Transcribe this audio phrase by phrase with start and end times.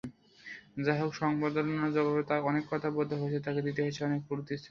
[0.85, 4.59] যাহোক, সংবর্ধনার জবাবে অনেক কথা বলতে হয়েছে তাঁকে, দিতে হয়েছে অনেক প্রতিশ্রুতি।